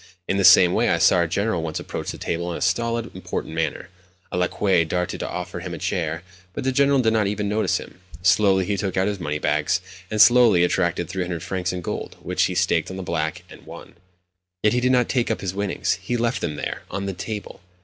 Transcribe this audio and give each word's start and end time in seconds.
In 0.27 0.37
the 0.37 0.43
same 0.43 0.73
way, 0.73 0.89
I 0.89 0.97
saw 0.97 1.17
our 1.17 1.27
General 1.27 1.61
once 1.61 1.79
approach 1.79 2.09
the 2.09 2.17
table 2.17 2.51
in 2.51 2.57
a 2.57 2.61
stolid, 2.61 3.11
important 3.15 3.53
manner. 3.53 3.89
A 4.31 4.35
lacquey 4.37 4.83
darted 4.83 5.19
to 5.19 5.29
offer 5.29 5.59
him 5.59 5.75
a 5.75 5.77
chair, 5.77 6.23
but 6.53 6.63
the 6.63 6.71
General 6.71 6.97
did 7.01 7.13
not 7.13 7.27
even 7.27 7.47
notice 7.47 7.77
him. 7.77 7.99
Slowly 8.23 8.65
he 8.65 8.77
took 8.77 8.97
out 8.97 9.07
his 9.07 9.19
money 9.19 9.37
bags, 9.37 9.79
and 10.09 10.19
slowly 10.19 10.63
extracted 10.63 11.07
300 11.07 11.43
francs 11.43 11.71
in 11.71 11.81
gold, 11.81 12.15
which 12.19 12.45
he 12.45 12.55
staked 12.55 12.89
on 12.89 12.97
the 12.97 13.03
black, 13.03 13.43
and 13.47 13.63
won. 13.63 13.93
Yet 14.63 14.73
he 14.73 14.81
did 14.81 14.91
not 14.91 15.07
take 15.07 15.29
up 15.29 15.41
his 15.41 15.53
winnings—he 15.53 16.17
left 16.17 16.41
them 16.41 16.55
there 16.55 16.81
on 16.89 17.05
the 17.05 17.13
table. 17.13 17.61